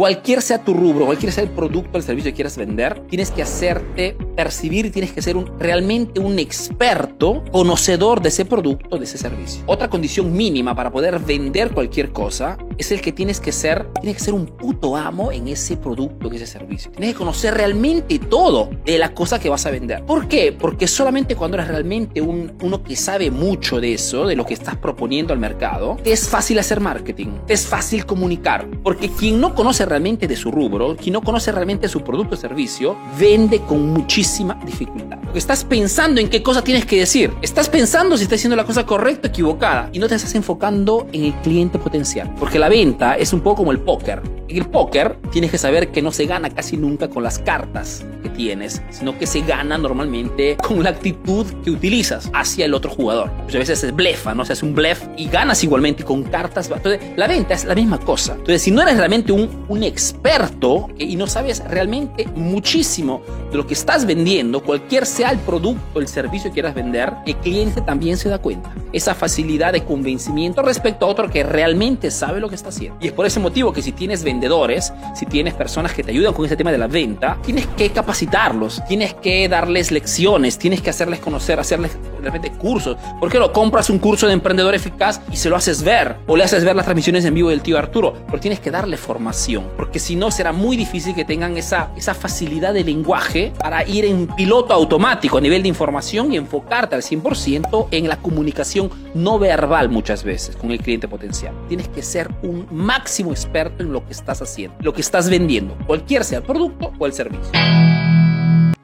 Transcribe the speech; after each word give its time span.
Cualquier 0.00 0.40
sea 0.40 0.64
tu 0.64 0.72
rubro, 0.72 1.04
cualquier 1.04 1.30
sea 1.30 1.44
el 1.44 1.50
producto 1.50 1.90
o 1.92 1.96
el 1.98 2.02
servicio 2.02 2.30
que 2.30 2.34
quieras 2.36 2.56
vender, 2.56 3.00
tienes 3.08 3.30
que 3.30 3.42
hacerte 3.42 4.16
percibir 4.34 4.90
tienes 4.92 5.12
que 5.12 5.22
ser 5.22 5.36
un, 5.36 5.58
realmente 5.58 6.20
un 6.20 6.38
experto, 6.38 7.42
conocedor 7.50 8.20
de 8.22 8.28
ese 8.28 8.44
producto, 8.44 8.98
de 8.98 9.04
ese 9.04 9.18
servicio. 9.18 9.62
Otra 9.66 9.88
condición 9.88 10.32
mínima 10.32 10.74
para 10.74 10.90
poder 10.90 11.18
vender 11.18 11.70
cualquier 11.72 12.12
cosa 12.12 12.56
es 12.78 12.90
el 12.92 13.00
que 13.00 13.12
tienes 13.12 13.40
que 13.40 13.52
ser, 13.52 13.86
tienes 14.00 14.16
que 14.16 14.24
ser 14.24 14.34
un 14.34 14.46
puto 14.46 14.96
amo 14.96 15.32
en 15.32 15.48
ese 15.48 15.76
producto, 15.76 16.28
en 16.28 16.34
ese 16.34 16.46
servicio. 16.46 16.90
Tienes 16.92 17.12
que 17.12 17.18
conocer 17.18 17.54
realmente 17.54 18.18
todo 18.18 18.70
de 18.84 18.98
la 18.98 19.12
cosa 19.14 19.38
que 19.38 19.48
vas 19.48 19.66
a 19.66 19.70
vender. 19.70 20.04
¿Por 20.04 20.28
qué? 20.28 20.52
Porque 20.52 20.86
solamente 20.88 21.36
cuando 21.36 21.56
eres 21.56 21.68
realmente 21.68 22.20
un, 22.20 22.52
uno 22.62 22.82
que 22.82 22.96
sabe 22.96 23.30
mucho 23.30 23.80
de 23.80 23.94
eso, 23.94 24.26
de 24.26 24.36
lo 24.36 24.46
que 24.46 24.54
estás 24.54 24.76
proponiendo 24.76 25.32
al 25.32 25.38
mercado, 25.38 25.96
te 26.02 26.12
es 26.12 26.28
fácil 26.28 26.58
hacer 26.58 26.80
marketing, 26.80 27.28
te 27.46 27.54
es 27.54 27.66
fácil 27.66 28.06
comunicar. 28.06 28.66
Porque 28.82 29.10
quien 29.10 29.40
no 29.40 29.54
conoce 29.54 29.84
realmente 29.84 30.26
de 30.26 30.36
su 30.36 30.50
rubro, 30.50 30.96
quien 30.96 31.12
no 31.14 31.22
conoce 31.22 31.52
realmente 31.52 31.88
su 31.88 32.02
producto 32.02 32.34
o 32.34 32.38
servicio, 32.38 32.96
vende 33.18 33.60
con 33.60 34.06
muchísima 34.20 34.54
dificultad. 34.66 35.18
Porque 35.22 35.38
estás 35.38 35.64
pensando 35.64 36.20
en 36.20 36.28
qué 36.28 36.42
cosa 36.42 36.62
tienes 36.62 36.84
que 36.84 36.98
decir. 36.98 37.32
Estás 37.40 37.70
pensando 37.70 38.18
si 38.18 38.24
estás 38.24 38.38
haciendo 38.38 38.56
la 38.56 38.64
cosa 38.64 38.84
correcta 38.84 39.28
o 39.28 39.30
equivocada. 39.30 39.88
Y 39.94 39.98
no 39.98 40.08
te 40.08 40.14
estás 40.14 40.34
enfocando 40.34 41.06
en 41.12 41.24
el 41.24 41.34
cliente 41.36 41.78
potencial. 41.78 42.34
Porque 42.38 42.58
la 42.58 42.68
venta 42.68 43.16
es 43.16 43.32
un 43.32 43.40
poco 43.40 43.56
como 43.58 43.72
el 43.72 43.80
póker. 43.80 44.39
El 44.50 44.66
póker 44.66 45.16
tienes 45.30 45.52
que 45.52 45.58
saber 45.58 45.92
que 45.92 46.02
no 46.02 46.10
se 46.10 46.26
gana 46.26 46.50
casi 46.50 46.76
nunca 46.76 47.08
con 47.08 47.22
las 47.22 47.38
cartas 47.38 48.04
que 48.20 48.28
tienes, 48.28 48.82
sino 48.90 49.16
que 49.16 49.24
se 49.24 49.42
gana 49.42 49.78
normalmente 49.78 50.56
con 50.56 50.82
la 50.82 50.90
actitud 50.90 51.46
que 51.62 51.70
utilizas 51.70 52.28
hacia 52.34 52.64
el 52.64 52.74
otro 52.74 52.90
jugador. 52.90 53.30
Muchas 53.44 53.60
veces 53.60 53.84
es 53.84 53.94
blefa, 53.94 54.34
¿no? 54.34 54.44
Se 54.44 54.54
hace 54.54 54.66
un 54.66 54.74
blef 54.74 55.04
y 55.16 55.28
ganas 55.28 55.62
igualmente 55.62 56.02
con 56.02 56.24
cartas. 56.24 56.68
Entonces, 56.68 57.00
la 57.16 57.28
venta 57.28 57.54
es 57.54 57.64
la 57.64 57.76
misma 57.76 57.98
cosa. 57.98 58.32
Entonces, 58.32 58.62
si 58.62 58.72
no 58.72 58.82
eres 58.82 58.96
realmente 58.96 59.30
un, 59.30 59.66
un 59.68 59.84
experto 59.84 60.88
y 60.98 61.14
no 61.14 61.28
sabes 61.28 61.62
realmente 61.68 62.26
muchísimo 62.34 63.22
de 63.52 63.56
lo 63.56 63.68
que 63.68 63.74
estás 63.74 64.04
vendiendo, 64.04 64.64
cualquier 64.64 65.06
sea 65.06 65.30
el 65.30 65.38
producto 65.38 65.80
o 65.94 66.00
el 66.00 66.08
servicio 66.08 66.50
que 66.50 66.54
quieras 66.54 66.74
vender, 66.74 67.12
el 67.24 67.36
cliente 67.36 67.82
también 67.82 68.16
se 68.16 68.28
da 68.28 68.38
cuenta. 68.38 68.74
Esa 68.92 69.14
facilidad 69.14 69.72
de 69.72 69.84
convencimiento 69.84 70.60
respecto 70.62 71.06
a 71.06 71.08
otro 71.08 71.30
que 71.30 71.44
realmente 71.44 72.10
sabe 72.10 72.40
lo 72.40 72.48
que 72.48 72.56
está 72.56 72.70
haciendo. 72.70 72.98
Y 73.00 73.06
es 73.06 73.12
por 73.12 73.26
ese 73.26 73.38
motivo 73.38 73.72
que 73.72 73.80
si 73.80 73.92
tienes 73.92 74.24
vendedores, 74.40 74.90
si 75.14 75.26
tienes 75.26 75.52
personas 75.52 75.92
que 75.92 76.02
te 76.02 76.12
ayudan 76.12 76.32
con 76.32 76.46
ese 76.46 76.56
tema 76.56 76.72
de 76.72 76.78
la 76.78 76.86
venta, 76.86 77.36
tienes 77.44 77.66
que 77.66 77.90
capacitarlos, 77.90 78.82
tienes 78.88 79.12
que 79.12 79.46
darles 79.50 79.90
lecciones, 79.92 80.58
tienes 80.58 80.80
que 80.80 80.88
hacerles 80.88 81.20
conocer, 81.20 81.60
hacerles 81.60 81.98
repente 82.20 82.52
cursos. 82.52 82.96
¿Por 83.18 83.30
qué 83.30 83.38
no 83.38 83.52
compras 83.52 83.90
un 83.90 83.98
curso 83.98 84.26
de 84.26 84.32
emprendedor 84.32 84.74
eficaz 84.74 85.20
y 85.30 85.36
se 85.36 85.48
lo 85.48 85.56
haces 85.56 85.82
ver? 85.82 86.16
O 86.26 86.36
le 86.36 86.44
haces 86.44 86.64
ver 86.64 86.76
las 86.76 86.84
transmisiones 86.84 87.24
en 87.24 87.34
vivo 87.34 87.50
del 87.50 87.62
tío 87.62 87.78
Arturo. 87.78 88.14
Porque 88.26 88.40
tienes 88.40 88.60
que 88.60 88.70
darle 88.70 88.96
formación. 88.96 89.68
Porque 89.76 89.98
si 89.98 90.16
no, 90.16 90.30
será 90.30 90.52
muy 90.52 90.76
difícil 90.76 91.14
que 91.14 91.24
tengan 91.24 91.56
esa, 91.56 91.90
esa 91.96 92.14
facilidad 92.14 92.74
de 92.74 92.84
lenguaje 92.84 93.52
para 93.58 93.86
ir 93.86 94.04
en 94.04 94.26
piloto 94.26 94.74
automático 94.74 95.38
a 95.38 95.40
nivel 95.40 95.62
de 95.62 95.68
información 95.68 96.32
y 96.32 96.36
enfocarte 96.36 96.94
al 96.94 97.02
100% 97.02 97.88
en 97.90 98.08
la 98.08 98.16
comunicación 98.16 98.90
no 99.14 99.38
verbal 99.38 99.88
muchas 99.88 100.24
veces 100.24 100.56
con 100.56 100.70
el 100.70 100.78
cliente 100.78 101.08
potencial. 101.08 101.54
Tienes 101.68 101.88
que 101.88 102.02
ser 102.02 102.30
un 102.42 102.66
máximo 102.70 103.30
experto 103.32 103.82
en 103.82 103.92
lo 103.92 104.04
que 104.04 104.12
estás 104.12 104.42
haciendo, 104.42 104.76
lo 104.80 104.92
que 104.92 105.00
estás 105.00 105.28
vendiendo, 105.28 105.76
cualquier 105.86 106.24
sea 106.24 106.38
el 106.38 106.44
producto 106.44 106.92
o 106.98 107.06
el 107.06 107.12
servicio. 107.12 107.50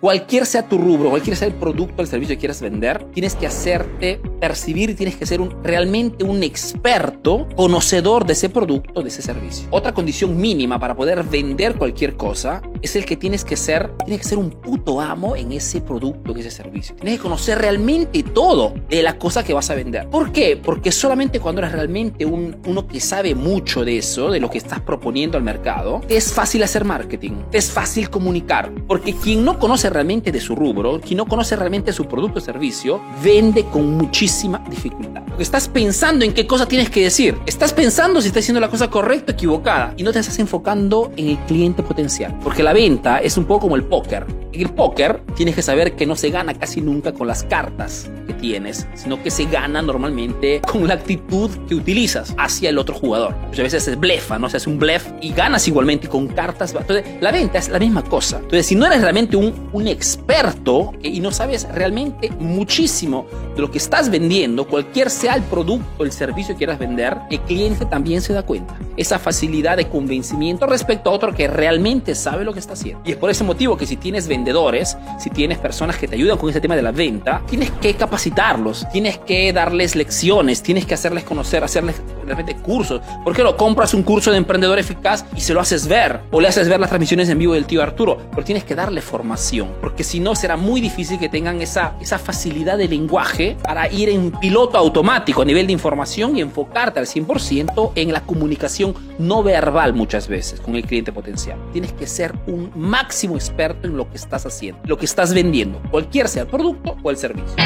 Cualquier 0.00 0.46
sea 0.46 0.66
tu 0.66 0.78
rubro, 0.78 1.10
cualquier 1.10 1.36
sea 1.36 1.46
el 1.46 1.54
producto 1.54 2.00
el 2.00 2.08
servicio 2.08 2.34
que 2.34 2.38
quieras 2.38 2.62
vender, 2.62 3.04
tienes 3.12 3.36
que 3.36 3.46
hacerte 3.46 4.18
percibir 4.40 4.96
tienes 4.96 5.16
que 5.16 5.26
ser 5.26 5.40
un, 5.40 5.62
realmente 5.62 6.24
un 6.24 6.42
experto, 6.42 7.46
conocedor 7.54 8.26
de 8.26 8.32
ese 8.32 8.48
producto, 8.48 9.02
de 9.02 9.08
ese 9.08 9.22
servicio. 9.22 9.68
Otra 9.70 9.92
condición 9.92 10.36
mínima 10.36 10.78
para 10.78 10.96
poder 10.96 11.22
vender 11.22 11.76
cualquier 11.76 12.16
cosa 12.16 12.62
es 12.82 12.96
el 12.96 13.04
que 13.04 13.16
tienes 13.16 13.44
que 13.44 13.56
ser, 13.56 13.90
tienes 13.98 14.22
que 14.22 14.28
ser 14.28 14.38
un 14.38 14.50
puto 14.50 15.00
amo 15.00 15.36
en 15.36 15.52
ese 15.52 15.80
producto, 15.80 16.32
en 16.32 16.38
ese 16.38 16.50
servicio. 16.50 16.96
Tienes 16.96 17.18
que 17.18 17.22
conocer 17.22 17.58
realmente 17.58 18.22
todo 18.22 18.74
de 18.88 19.02
la 19.02 19.18
cosa 19.18 19.44
que 19.44 19.52
vas 19.52 19.70
a 19.70 19.74
vender. 19.74 20.08
¿Por 20.08 20.32
qué? 20.32 20.56
Porque 20.56 20.90
solamente 20.90 21.40
cuando 21.40 21.60
eres 21.60 21.72
realmente 21.72 22.24
un, 22.24 22.56
uno 22.66 22.86
que 22.86 23.00
sabe 23.00 23.34
mucho 23.34 23.84
de 23.84 23.98
eso, 23.98 24.30
de 24.30 24.40
lo 24.40 24.50
que 24.50 24.58
estás 24.58 24.80
proponiendo 24.80 25.36
al 25.36 25.44
mercado, 25.44 26.00
es 26.08 26.32
fácil 26.32 26.62
hacer 26.62 26.84
marketing, 26.84 27.42
es 27.52 27.70
fácil 27.70 28.08
comunicar. 28.08 28.72
Porque 28.86 29.14
quien 29.14 29.44
no 29.44 29.58
conoce 29.58 29.90
realmente 29.90 30.32
de 30.32 30.40
su 30.40 30.56
rubro, 30.56 31.00
quien 31.00 31.18
no 31.18 31.26
conoce 31.26 31.56
realmente 31.56 31.92
su 31.92 32.06
producto 32.06 32.38
o 32.38 32.42
servicio, 32.42 33.00
vende 33.22 33.64
con 33.64 33.98
muchísima 34.30 34.62
dificultad. 34.70 35.22
Porque 35.26 35.42
estás 35.42 35.68
pensando 35.68 36.24
en 36.24 36.32
qué 36.32 36.46
cosa 36.46 36.66
tienes 36.66 36.88
que 36.88 37.02
decir. 37.02 37.36
Estás 37.46 37.72
pensando 37.72 38.20
si 38.20 38.28
estás 38.28 38.44
haciendo 38.44 38.60
la 38.60 38.68
cosa 38.68 38.88
correcta 38.88 39.32
o 39.32 39.34
equivocada. 39.34 39.92
Y 39.96 40.04
no 40.04 40.12
te 40.12 40.20
estás 40.20 40.38
enfocando 40.38 41.12
en 41.16 41.30
el 41.30 41.38
cliente 41.46 41.82
potencial. 41.82 42.38
Porque 42.42 42.62
la 42.62 42.72
venta 42.72 43.18
es 43.18 43.36
un 43.36 43.44
poco 43.44 43.62
como 43.62 43.76
el 43.76 43.84
póker. 43.84 44.26
El 44.52 44.70
póker 44.70 45.22
tienes 45.36 45.54
que 45.54 45.62
saber 45.62 45.94
que 45.94 46.06
no 46.06 46.16
se 46.16 46.30
gana 46.30 46.54
casi 46.54 46.80
nunca 46.80 47.12
con 47.12 47.28
las 47.28 47.44
cartas 47.44 48.10
que 48.26 48.34
tienes, 48.34 48.88
sino 48.94 49.22
que 49.22 49.30
se 49.30 49.44
gana 49.44 49.80
normalmente 49.80 50.60
con 50.60 50.88
la 50.88 50.94
actitud 50.94 51.50
que 51.68 51.76
utilizas 51.76 52.34
hacia 52.36 52.70
el 52.70 52.78
otro 52.78 52.94
jugador. 52.96 53.36
Muchas 53.46 53.62
veces 53.62 53.86
es 53.86 53.98
blefa, 53.98 54.40
¿no? 54.40 54.50
Se 54.50 54.56
hace 54.56 54.68
un 54.68 54.78
blef 54.78 55.06
y 55.20 55.32
ganas 55.32 55.68
igualmente 55.68 56.08
con 56.08 56.26
cartas. 56.26 56.74
Entonces, 56.74 57.04
la 57.20 57.30
venta 57.30 57.58
es 57.58 57.68
la 57.68 57.78
misma 57.78 58.02
cosa. 58.02 58.38
Entonces, 58.38 58.66
si 58.66 58.74
no 58.74 58.86
eres 58.86 59.02
realmente 59.02 59.36
un, 59.36 59.70
experto 59.86 60.92
y 61.02 61.20
no 61.20 61.32
sabes 61.32 61.66
realmente 61.72 62.30
muchísimo 62.38 63.26
de 63.54 63.62
lo 63.62 63.70
que 63.70 63.78
estás 63.78 64.10
vendiendo, 64.10 64.66
cualquier 64.66 65.10
sea 65.10 65.34
el 65.34 65.42
producto 65.42 65.86
o 65.98 66.04
el 66.04 66.12
servicio 66.12 66.54
que 66.54 66.58
quieras 66.58 66.78
vender, 66.78 67.16
el 67.30 67.40
cliente 67.40 67.86
también 67.86 68.20
se 68.20 68.32
da 68.32 68.42
cuenta. 68.42 68.78
Esa 68.96 69.18
facilidad 69.18 69.76
de 69.76 69.88
convencimiento 69.88 70.66
respecto 70.66 71.10
a 71.10 71.12
otro 71.12 71.34
que 71.34 71.48
realmente 71.48 72.14
sabe 72.14 72.44
lo 72.44 72.52
que 72.52 72.58
está 72.58 72.74
haciendo. 72.74 73.02
Y 73.04 73.12
es 73.12 73.16
por 73.16 73.30
ese 73.30 73.42
motivo 73.42 73.76
que 73.76 73.86
si 73.86 73.96
tienes 73.96 74.28
vendedores, 74.40 74.96
si 75.18 75.28
tienes 75.28 75.58
personas 75.58 75.96
que 75.96 76.08
te 76.08 76.16
ayudan 76.16 76.38
con 76.38 76.48
ese 76.48 76.60
tema 76.60 76.74
de 76.74 76.82
la 76.82 76.92
venta, 76.92 77.42
tienes 77.46 77.70
que 77.72 77.94
capacitarlos, 77.94 78.86
tienes 78.90 79.18
que 79.18 79.52
darles 79.52 79.94
lecciones, 79.94 80.62
tienes 80.62 80.86
que 80.86 80.94
hacerles 80.94 81.24
conocer, 81.24 81.62
hacerles 81.62 82.00
de 82.26 82.34
repente 82.34 82.56
cursos. 82.56 83.02
¿Por 83.22 83.36
qué 83.36 83.42
no 83.42 83.56
compras 83.56 83.92
un 83.92 84.02
curso 84.02 84.30
de 84.30 84.38
emprendedor 84.38 84.78
eficaz 84.78 85.26
y 85.36 85.40
se 85.40 85.52
lo 85.52 85.60
haces 85.60 85.86
ver? 85.86 86.20
O 86.30 86.40
le 86.40 86.48
haces 86.48 86.68
ver 86.68 86.80
las 86.80 86.88
transmisiones 86.88 87.28
en 87.28 87.38
vivo 87.38 87.54
del 87.54 87.66
tío 87.66 87.82
Arturo. 87.82 88.16
Pero 88.30 88.44
tienes 88.44 88.64
que 88.64 88.74
darle 88.74 89.02
formación. 89.02 89.72
Porque 89.80 90.04
si 90.04 90.20
no, 90.20 90.34
será 90.34 90.56
muy 90.56 90.80
difícil 90.80 91.18
que 91.18 91.28
tengan 91.28 91.60
esa, 91.60 91.94
esa 92.00 92.18
facilidad 92.18 92.78
de 92.78 92.88
lenguaje 92.88 93.56
para 93.62 93.90
ir 93.92 94.08
en 94.08 94.30
piloto 94.32 94.78
automático 94.78 95.42
a 95.42 95.44
nivel 95.44 95.66
de 95.66 95.72
información 95.72 96.36
y 96.36 96.40
enfocarte 96.40 96.98
al 96.98 97.06
100% 97.06 97.92
en 97.94 98.12
la 98.12 98.22
comunicación 98.22 98.94
no 99.18 99.42
verbal 99.42 99.92
muchas 99.92 100.28
veces 100.28 100.60
con 100.60 100.76
el 100.76 100.84
cliente 100.84 101.12
potencial. 101.12 101.58
Tienes 101.72 101.92
que 101.92 102.06
ser 102.06 102.34
un 102.46 102.70
máximo 102.74 103.36
experto 103.36 103.86
en 103.86 103.96
lo 103.96 104.08
que 104.10 104.16
estás 104.30 104.46
haciendo, 104.46 104.80
lo 104.84 104.96
que 104.96 105.06
estás 105.06 105.34
vendiendo, 105.34 105.82
cualquier 105.90 106.28
sea 106.28 106.44
el 106.44 106.48
producto 106.48 106.96
o 107.02 107.10
el 107.10 107.16
servicio. 107.16 107.56